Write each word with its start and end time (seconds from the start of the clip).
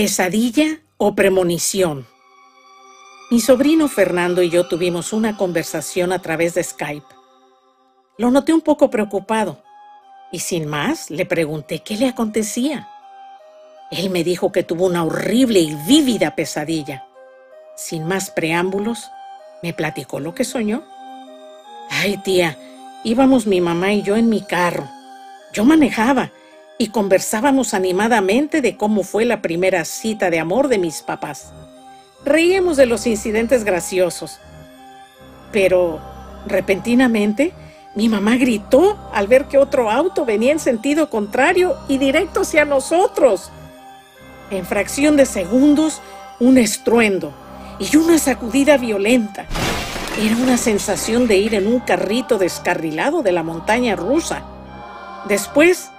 Pesadilla 0.00 0.80
o 0.96 1.14
premonición. 1.14 2.06
Mi 3.30 3.38
sobrino 3.38 3.86
Fernando 3.86 4.40
y 4.40 4.48
yo 4.48 4.66
tuvimos 4.66 5.12
una 5.12 5.36
conversación 5.36 6.10
a 6.10 6.22
través 6.22 6.54
de 6.54 6.64
Skype. 6.64 7.04
Lo 8.16 8.30
noté 8.30 8.54
un 8.54 8.62
poco 8.62 8.88
preocupado 8.88 9.62
y 10.32 10.38
sin 10.38 10.66
más 10.66 11.10
le 11.10 11.26
pregunté 11.26 11.80
qué 11.80 11.98
le 11.98 12.08
acontecía. 12.08 12.88
Él 13.90 14.08
me 14.08 14.24
dijo 14.24 14.52
que 14.52 14.62
tuvo 14.62 14.86
una 14.86 15.04
horrible 15.04 15.60
y 15.60 15.74
vívida 15.86 16.34
pesadilla. 16.34 17.06
Sin 17.76 18.06
más 18.06 18.30
preámbulos, 18.30 19.06
me 19.62 19.74
platicó 19.74 20.18
lo 20.18 20.34
que 20.34 20.44
soñó. 20.44 20.82
Ay, 21.90 22.16
tía, 22.24 22.56
íbamos 23.04 23.46
mi 23.46 23.60
mamá 23.60 23.92
y 23.92 24.00
yo 24.00 24.16
en 24.16 24.30
mi 24.30 24.40
carro. 24.40 24.88
Yo 25.52 25.66
manejaba 25.66 26.32
y 26.80 26.88
conversábamos 26.88 27.74
animadamente 27.74 28.62
de 28.62 28.78
cómo 28.78 29.02
fue 29.02 29.26
la 29.26 29.42
primera 29.42 29.84
cita 29.84 30.30
de 30.30 30.38
amor 30.38 30.68
de 30.68 30.78
mis 30.78 31.02
papás. 31.02 31.52
Reíamos 32.24 32.78
de 32.78 32.86
los 32.86 33.06
incidentes 33.06 33.64
graciosos. 33.64 34.38
Pero, 35.52 36.00
repentinamente, 36.46 37.52
mi 37.94 38.08
mamá 38.08 38.38
gritó 38.38 38.96
al 39.12 39.28
ver 39.28 39.44
que 39.44 39.58
otro 39.58 39.90
auto 39.90 40.24
venía 40.24 40.52
en 40.52 40.58
sentido 40.58 41.10
contrario 41.10 41.76
y 41.86 41.98
directo 41.98 42.40
hacia 42.40 42.64
nosotros. 42.64 43.50
En 44.50 44.64
fracción 44.64 45.18
de 45.18 45.26
segundos, 45.26 46.00
un 46.38 46.56
estruendo 46.56 47.34
y 47.78 47.94
una 47.98 48.16
sacudida 48.16 48.78
violenta. 48.78 49.44
Era 50.18 50.34
una 50.34 50.56
sensación 50.56 51.28
de 51.28 51.36
ir 51.36 51.54
en 51.54 51.66
un 51.66 51.80
carrito 51.80 52.38
descarrilado 52.38 53.22
de 53.22 53.32
la 53.32 53.42
montaña 53.42 53.96
rusa. 53.96 54.44
Después, 55.28 55.90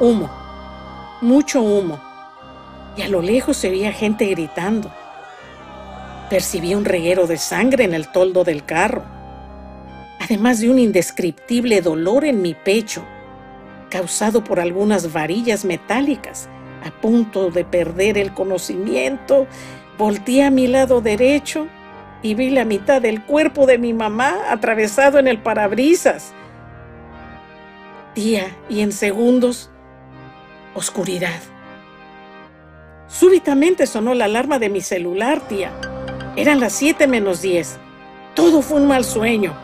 Humo, 0.00 0.30
mucho 1.20 1.62
humo, 1.62 2.00
y 2.96 3.02
a 3.02 3.08
lo 3.08 3.22
lejos 3.22 3.56
se 3.56 3.70
veía 3.70 3.92
gente 3.92 4.26
gritando. 4.26 4.90
Percibí 6.30 6.74
un 6.74 6.84
reguero 6.84 7.26
de 7.26 7.36
sangre 7.36 7.84
en 7.84 7.94
el 7.94 8.08
toldo 8.08 8.42
del 8.42 8.64
carro, 8.64 9.04
además 10.18 10.60
de 10.60 10.70
un 10.70 10.78
indescriptible 10.78 11.82
dolor 11.82 12.24
en 12.24 12.42
mi 12.42 12.54
pecho, 12.54 13.04
causado 13.90 14.42
por 14.42 14.60
algunas 14.60 15.12
varillas 15.12 15.64
metálicas. 15.64 16.48
A 16.84 16.90
punto 17.00 17.50
de 17.50 17.64
perder 17.64 18.18
el 18.18 18.32
conocimiento, 18.32 19.46
volteé 19.98 20.44
a 20.44 20.50
mi 20.50 20.66
lado 20.66 21.00
derecho 21.00 21.68
y 22.22 22.34
vi 22.34 22.50
la 22.50 22.64
mitad 22.64 23.02
del 23.02 23.22
cuerpo 23.22 23.66
de 23.66 23.78
mi 23.78 23.92
mamá 23.92 24.36
atravesado 24.48 25.18
en 25.18 25.28
el 25.28 25.38
parabrisas. 25.38 26.32
Tía, 28.14 28.56
y 28.68 28.80
en 28.80 28.92
segundos 28.92 29.71
oscuridad. 30.74 31.40
Súbitamente 33.08 33.86
sonó 33.86 34.14
la 34.14 34.24
alarma 34.24 34.58
de 34.58 34.70
mi 34.70 34.80
celular, 34.80 35.40
tía. 35.48 35.70
Eran 36.36 36.60
las 36.60 36.72
7 36.72 37.06
menos 37.06 37.42
10. 37.42 37.78
Todo 38.34 38.62
fue 38.62 38.80
un 38.80 38.88
mal 38.88 39.04
sueño. 39.04 39.54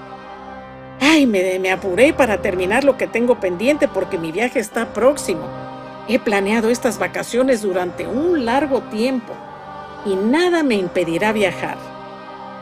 Ay, 1.00 1.26
me, 1.26 1.58
me, 1.58 1.70
apuré 1.70 2.12
para 2.12 2.42
terminar 2.42 2.84
lo 2.84 2.96
que 2.96 3.06
tengo 3.06 3.40
pendiente 3.40 3.88
porque 3.88 4.18
mi 4.18 4.32
viaje 4.32 4.58
está 4.58 4.92
próximo. 4.92 5.48
He 6.08 6.18
planeado 6.18 6.68
estas 6.68 6.98
vacaciones 6.98 7.62
durante 7.62 8.06
un 8.06 8.44
largo 8.44 8.82
tiempo 8.82 9.32
y 10.04 10.14
nada 10.14 10.62
me 10.62 10.74
impedirá 10.74 11.32
viajar. 11.32 11.76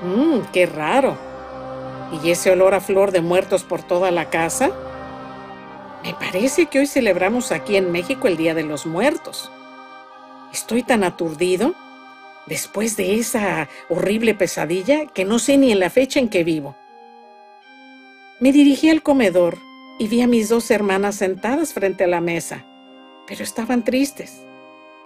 Mmm, 0.03 0.41
qué 0.53 0.67
raro. 0.67 1.17
¿Y 2.23 2.31
ese 2.31 2.51
olor 2.51 2.75
a 2.75 2.81
flor 2.81 3.11
de 3.11 3.21
muertos 3.21 3.65
por 3.65 3.83
toda 3.83 4.11
la 4.11 4.31
casa? 4.31 4.71
Me 6.06 6.15
parece 6.15 6.67
que 6.67 6.78
hoy 6.78 6.87
celebramos 6.87 7.50
aquí 7.50 7.75
en 7.75 7.91
México 7.91 8.28
el 8.28 8.37
Día 8.37 8.55
de 8.55 8.62
los 8.62 8.87
Muertos. 8.87 9.50
Estoy 10.53 10.84
tan 10.84 11.03
aturdido 11.03 11.75
después 12.47 12.97
de 12.97 13.17
esa 13.17 13.69
horrible 13.89 14.33
pesadilla 14.33 15.06
que 15.06 15.25
no 15.25 15.41
sé 15.41 15.56
ni 15.59 15.72
en 15.72 15.81
la 15.81 15.91
fecha 15.91 16.21
en 16.21 16.28
que 16.28 16.45
vivo. 16.45 16.77
Me 18.39 18.53
dirigí 18.53 18.89
al 18.89 19.03
comedor 19.03 19.59
y 19.99 20.06
vi 20.06 20.21
a 20.21 20.28
mis 20.28 20.49
dos 20.49 20.71
hermanas 20.71 21.16
sentadas 21.16 21.75
frente 21.75 22.05
a 22.05 22.06
la 22.06 22.21
mesa, 22.21 22.65
pero 23.27 23.43
estaban 23.43 23.83
tristes. 23.83 24.45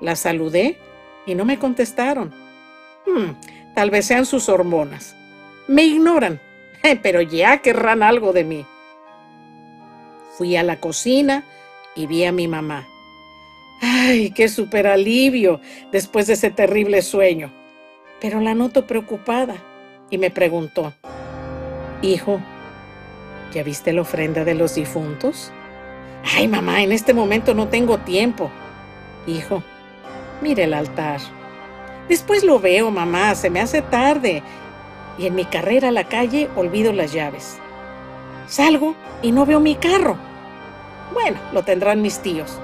Las 0.03 0.19
saludé 0.19 0.77
y 1.25 1.35
no 1.35 1.47
me 1.47 1.59
contestaron. 1.59 2.29
Hmm, 3.07 3.41
tal 3.75 3.89
vez 3.89 4.05
sean 4.05 4.27
sus 4.27 4.51
hormonas. 4.51 5.17
Me 5.67 5.83
ignoran, 5.83 6.43
pero 7.03 7.23
ya 7.23 7.63
querrán 7.63 8.03
algo 8.03 8.35
de 8.35 8.45
mí. 8.45 8.67
Fui 10.41 10.57
a 10.57 10.63
la 10.63 10.81
cocina 10.81 11.45
y 11.95 12.07
vi 12.07 12.25
a 12.25 12.33
mi 12.33 12.49
mamá. 12.49 12.89
¡Ay, 13.83 14.31
qué 14.31 14.49
super 14.49 14.87
alivio 14.87 15.61
después 15.93 16.29
de 16.29 16.33
ese 16.33 16.51
terrible 16.51 17.03
sueño! 17.03 17.53
Pero 18.23 18.41
la 18.41 18.55
noto 18.55 18.87
preocupada 18.87 19.57
y 20.09 20.17
me 20.17 20.31
preguntó, 20.31 20.95
Hijo, 22.01 22.41
¿ya 23.53 23.63
viste 23.63 23.93
la 23.93 24.01
ofrenda 24.01 24.43
de 24.45 24.55
los 24.55 24.77
difuntos? 24.77 25.53
Ay, 26.35 26.49
mamá, 26.49 26.83
en 26.83 26.93
este 26.93 27.13
momento 27.13 27.53
no 27.53 27.69
tengo 27.69 27.99
tiempo. 27.99 28.51
Hijo, 29.27 29.63
mire 30.41 30.65
el 30.65 30.73
altar. 30.73 31.21
Después 32.09 32.45
lo 32.45 32.61
veo, 32.61 32.91
mamá, 32.91 33.35
se 33.35 33.51
me 33.51 33.61
hace 33.61 33.83
tarde. 33.83 34.43
Y 35.19 35.27
en 35.27 35.35
mi 35.35 35.45
carrera 35.45 35.89
a 35.89 35.93
la 35.93 36.05
calle 36.05 36.49
olvido 36.57 36.95
las 36.95 37.13
llaves. 37.13 37.59
Salgo 38.47 38.95
y 39.21 39.33
no 39.33 39.45
veo 39.45 39.61
mi 39.61 39.75
carro. 39.75 40.30
Bueno, 41.13 41.39
lo 41.53 41.63
tendrán 41.65 42.03
mis 42.03 42.21
tíos. 42.21 42.59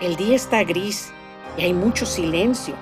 El 0.00 0.16
día 0.16 0.36
está 0.36 0.62
gris 0.64 1.12
y 1.56 1.62
hay 1.62 1.74
mucho 1.74 2.06
silencio. 2.06 2.74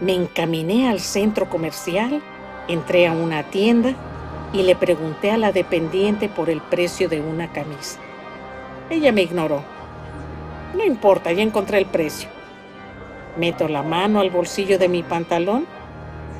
Me 0.00 0.14
encaminé 0.14 0.88
al 0.88 1.00
centro 1.00 1.48
comercial, 1.48 2.22
entré 2.68 3.06
a 3.06 3.12
una 3.12 3.44
tienda 3.44 3.94
y 4.52 4.62
le 4.62 4.76
pregunté 4.76 5.30
a 5.30 5.38
la 5.38 5.52
dependiente 5.52 6.28
por 6.28 6.50
el 6.50 6.60
precio 6.60 7.08
de 7.08 7.20
una 7.20 7.52
camisa. 7.52 7.98
Ella 8.90 9.12
me 9.12 9.22
ignoró. 9.22 9.62
No 10.76 10.84
importa, 10.84 11.32
ya 11.32 11.42
encontré 11.42 11.78
el 11.78 11.86
precio. 11.86 12.28
Meto 13.36 13.68
la 13.68 13.82
mano 13.82 14.20
al 14.20 14.30
bolsillo 14.30 14.78
de 14.78 14.88
mi 14.88 15.02
pantalón 15.02 15.66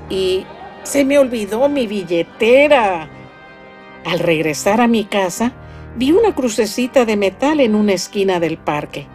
y 0.08 0.44
se 0.82 1.04
me 1.04 1.18
olvidó 1.18 1.68
mi 1.68 1.86
billetera. 1.86 3.08
Al 4.04 4.18
regresar 4.18 4.80
a 4.80 4.88
mi 4.88 5.04
casa, 5.04 5.52
vi 5.96 6.12
una 6.12 6.34
crucecita 6.34 7.04
de 7.04 7.16
metal 7.16 7.60
en 7.60 7.74
una 7.74 7.92
esquina 7.92 8.40
del 8.40 8.58
parque, 8.58 9.06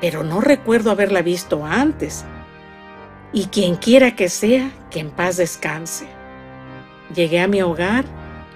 pero 0.00 0.22
no 0.22 0.40
recuerdo 0.40 0.90
haberla 0.90 1.22
visto 1.22 1.64
antes. 1.64 2.24
Y 3.32 3.46
quien 3.46 3.76
quiera 3.76 4.14
que 4.14 4.28
sea, 4.28 4.70
que 4.90 5.00
en 5.00 5.10
paz 5.10 5.36
descanse. 5.36 6.06
Llegué 7.14 7.40
a 7.40 7.48
mi 7.48 7.62
hogar 7.62 8.04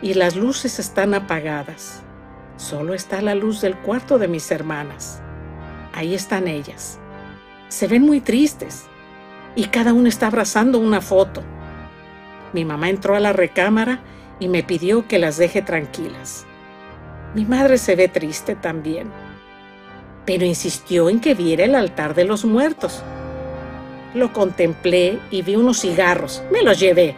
y 0.02 0.14
las 0.14 0.36
luces 0.36 0.78
están 0.78 1.14
apagadas. 1.14 2.02
Solo 2.56 2.94
está 2.94 3.22
la 3.22 3.34
luz 3.34 3.60
del 3.60 3.76
cuarto 3.76 4.18
de 4.18 4.28
mis 4.28 4.50
hermanas. 4.50 5.22
Ahí 5.92 6.14
están 6.14 6.46
ellas. 6.46 6.98
Se 7.68 7.88
ven 7.88 8.02
muy 8.02 8.20
tristes 8.20 8.86
y 9.54 9.64
cada 9.66 9.92
una 9.92 10.08
está 10.08 10.26
abrazando 10.26 10.78
una 10.78 11.00
foto. 11.00 11.42
Mi 12.52 12.64
mamá 12.64 12.88
entró 12.88 13.14
a 13.14 13.20
la 13.20 13.32
recámara 13.32 14.00
y 14.38 14.48
me 14.48 14.62
pidió 14.62 15.06
que 15.06 15.18
las 15.18 15.36
deje 15.36 15.62
tranquilas. 15.62 16.46
Mi 17.34 17.44
madre 17.44 17.78
se 17.78 17.94
ve 17.94 18.08
triste 18.08 18.56
también, 18.56 19.10
pero 20.26 20.44
insistió 20.44 21.08
en 21.08 21.20
que 21.20 21.34
viera 21.34 21.64
el 21.64 21.76
altar 21.76 22.14
de 22.14 22.24
los 22.24 22.44
muertos. 22.44 23.02
Lo 24.14 24.32
contemplé 24.32 25.20
y 25.30 25.42
vi 25.42 25.54
unos 25.54 25.80
cigarros, 25.80 26.42
me 26.50 26.62
los 26.62 26.80
llevé. 26.80 27.14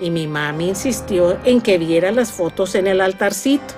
Y 0.00 0.10
mi 0.10 0.26
mami 0.26 0.68
insistió 0.70 1.38
en 1.44 1.60
que 1.60 1.76
viera 1.76 2.12
las 2.12 2.32
fotos 2.32 2.74
en 2.74 2.86
el 2.86 3.02
altarcito. 3.02 3.74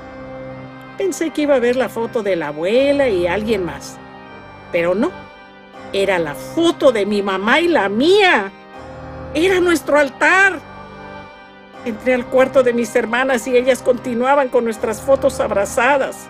Pensé 0.96 1.30
que 1.30 1.42
iba 1.42 1.56
a 1.56 1.60
ver 1.60 1.74
la 1.74 1.88
foto 1.88 2.22
de 2.22 2.36
la 2.36 2.48
abuela 2.48 3.08
y 3.08 3.26
alguien 3.26 3.64
más, 3.64 3.98
pero 4.70 4.94
no, 4.94 5.10
era 5.92 6.20
la 6.20 6.36
foto 6.36 6.92
de 6.92 7.04
mi 7.04 7.20
mamá 7.20 7.60
y 7.60 7.66
la 7.66 7.88
mía. 7.88 8.52
Era 9.34 9.60
nuestro 9.60 9.98
altar. 9.98 10.60
Entré 11.86 12.14
al 12.14 12.26
cuarto 12.26 12.64
de 12.64 12.72
mis 12.72 12.96
hermanas 12.96 13.46
y 13.46 13.56
ellas 13.56 13.80
continuaban 13.80 14.48
con 14.48 14.64
nuestras 14.64 15.00
fotos 15.00 15.38
abrazadas. 15.38 16.26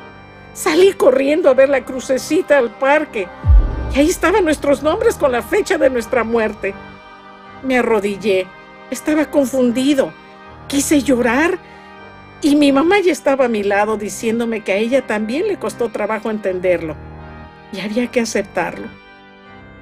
Salí 0.53 0.93
corriendo 0.93 1.49
a 1.49 1.55
ver 1.55 1.70
la 1.70 1.82
crucecita 1.82 2.58
al 2.58 2.70
parque 2.70 3.26
Y 3.94 3.99
ahí 3.99 4.11
estaban 4.11 4.44
nuestros 4.44 4.82
nombres 4.82 5.17
con 5.17 5.32
la 5.32 5.41
fecha 5.41 5.79
de 5.79 5.88
nuestra 5.88 6.25
muerte. 6.25 6.75
Me 7.62 7.79
arrodillé. 7.79 8.47
Estaba 8.91 9.31
confundido. 9.31 10.12
Quise 10.69 11.03
llorar. 11.03 11.59
Y 12.43 12.55
mi 12.55 12.70
mamá 12.70 13.00
ya 13.00 13.12
estaba 13.12 13.47
a 13.47 13.49
mi 13.49 13.62
lado 13.62 13.97
diciéndome 13.97 14.62
que 14.62 14.73
a 14.73 14.76
ella 14.76 15.06
también 15.06 15.49
le 15.49 15.59
costó 15.59 15.88
trabajo 15.88 16.31
entenderlo. 16.31 16.97
Y 17.73 17.81
había 17.81 18.09
que 18.09 18.20
aceptarlo. 18.20 18.88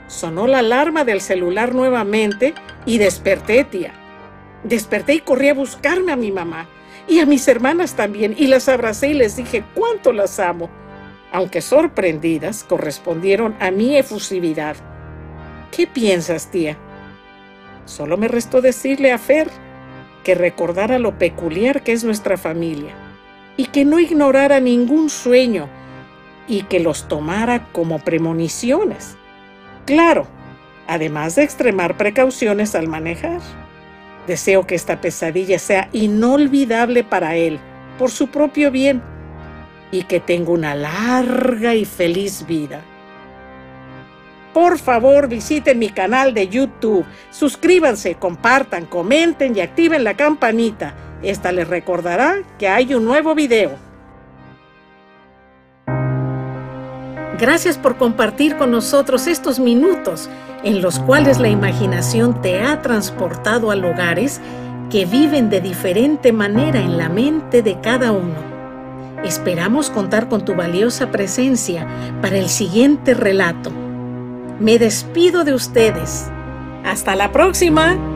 Sonó 0.07 0.47
la 0.47 0.61
alarma 0.61 1.03
del 1.05 1.21
celular 1.21 1.75
nuevamente 1.75 2.55
y 2.87 2.99
desperté, 2.99 3.65
tía. 3.65 4.04
Desperté 4.65 5.15
y 5.15 5.21
corrí 5.21 5.49
a 5.51 5.55
buscarme 5.55 6.13
a 6.13 6.17
mi 6.17 6.33
mamá 6.33 6.67
y 7.07 7.21
a 7.21 7.27
mis 7.27 7.47
hermanas 7.49 7.95
también 7.95 8.35
y 8.37 8.47
las 8.47 8.69
abracé 8.69 9.09
y 9.09 9.15
les 9.15 9.37
dije 9.37 9.63
cuánto 9.75 10.13
las 10.13 10.41
amo, 10.41 10.71
aunque 11.33 11.61
sorprendidas 11.61 12.65
correspondieron 12.65 13.55
a 13.61 13.71
mi 13.71 13.97
efusividad. 13.97 14.77
¿Qué 15.71 15.87
piensas, 15.87 16.51
tía? 16.51 16.79
Solo 17.85 18.17
me 18.17 18.29
restó 18.29 18.63
decirle 18.63 19.13
a 19.13 19.19
Fer 19.19 19.51
que 20.23 20.35
recordara 20.35 20.99
lo 20.99 21.19
peculiar 21.19 21.83
que 21.83 21.93
es 21.93 22.03
nuestra 22.05 22.39
familia 22.39 22.95
y 23.57 23.67
que 23.67 23.85
no 23.85 24.01
ignorara 24.01 24.61
ningún 24.61 25.11
sueño 25.11 25.69
y 26.49 26.63
que 26.63 26.81
los 26.81 27.09
tomara 27.09 27.69
como 27.73 27.99
premoniciones. 27.99 29.17
Claro, 29.85 30.27
además 30.87 31.35
de 31.35 31.43
extremar 31.45 31.97
precauciones 31.97 32.75
al 32.75 32.89
manejar. 32.89 33.41
Deseo 34.27 34.67
que 34.67 34.75
esta 34.75 35.01
pesadilla 35.01 35.59
sea 35.59 35.89
inolvidable 35.93 37.05
para 37.05 37.37
él, 37.37 37.59
por 37.99 38.11
su 38.11 38.29
propio 38.29 38.71
bien, 38.71 39.03
y 39.91 40.05
que 40.05 40.19
tenga 40.19 40.51
una 40.51 40.75
larga 40.75 41.75
y 41.75 41.85
feliz 41.85 42.47
vida. 42.47 42.83
Por 44.55 44.79
favor, 44.79 45.29
visiten 45.29 45.79
mi 45.79 45.91
canal 45.91 46.33
de 46.33 46.49
YouTube, 46.49 47.05
suscríbanse, 47.31 48.15
compartan, 48.15 48.87
comenten 48.87 49.57
y 49.57 49.61
activen 49.61 50.05
la 50.05 50.15
campanita. 50.15 50.95
Esta 51.23 51.53
les 51.53 51.67
recordará 51.67 52.43
que 52.59 52.69
hay 52.69 52.95
un 52.95 53.05
nuevo 53.05 53.35
video. 53.35 53.84
Gracias 57.39 57.79
por 57.79 57.97
compartir 57.97 58.57
con 58.57 58.71
nosotros 58.71 59.27
estos 59.27 59.59
minutos 59.59 60.31
en 60.63 60.81
los 60.81 60.99
cuales 61.01 61.41
la 61.41 61.49
imaginación 61.49 62.41
te 62.41 62.63
ha 62.63 62.81
transportado 62.81 63.71
a 63.71 63.77
lugares 63.77 64.41
que 64.91 65.05
viven 65.05 65.51
de 65.51 65.61
diferente 65.61 66.33
manera 66.33 66.81
en 66.81 66.97
la 66.97 67.09
mente 67.09 67.63
de 67.63 67.81
cada 67.81 68.13
uno. 68.13 68.55
Esperamos 69.25 69.91
contar 69.91 70.29
con 70.29 70.45
tu 70.45 70.55
valiosa 70.55 71.11
presencia 71.11 71.87
para 72.23 72.39
el 72.39 72.49
siguiente 72.49 73.15
relato. 73.15 73.73
Me 74.61 74.79
despido 74.79 75.45
de 75.45 75.55
ustedes. 75.55 76.31
Hasta 76.85 77.17
la 77.17 77.33
próxima. 77.33 78.14